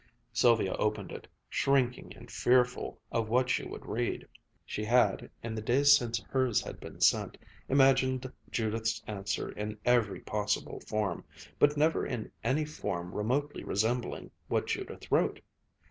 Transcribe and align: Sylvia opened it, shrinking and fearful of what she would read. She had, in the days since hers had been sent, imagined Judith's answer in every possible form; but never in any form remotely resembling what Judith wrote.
Sylvia 0.33 0.73
opened 0.79 1.11
it, 1.11 1.27
shrinking 1.47 2.11
and 2.17 2.31
fearful 2.31 2.99
of 3.11 3.29
what 3.29 3.51
she 3.51 3.63
would 3.65 3.85
read. 3.85 4.27
She 4.65 4.83
had, 4.83 5.29
in 5.43 5.53
the 5.53 5.61
days 5.61 5.95
since 5.95 6.17
hers 6.31 6.59
had 6.59 6.79
been 6.79 6.99
sent, 7.01 7.37
imagined 7.69 8.33
Judith's 8.49 9.03
answer 9.05 9.49
in 9.51 9.77
every 9.85 10.21
possible 10.21 10.79
form; 10.87 11.23
but 11.59 11.77
never 11.77 12.03
in 12.03 12.31
any 12.43 12.65
form 12.65 13.13
remotely 13.13 13.63
resembling 13.63 14.31
what 14.47 14.65
Judith 14.65 15.11
wrote. 15.11 15.39